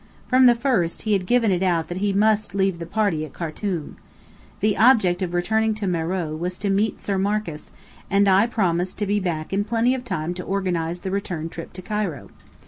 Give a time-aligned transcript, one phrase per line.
[0.27, 3.33] From the first, he had given it out that he must leave the party at
[3.33, 3.97] Khartum.
[4.59, 7.71] The object of returning to Meröe was to "meet Sir Marcus;"
[8.09, 11.71] and I promised to be back in plenty of time to organize the return trip
[11.73, 12.31] to Cairo.